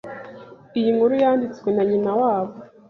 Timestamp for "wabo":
2.19-2.53